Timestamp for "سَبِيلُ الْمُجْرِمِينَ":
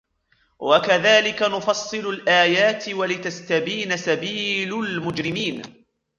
3.97-5.85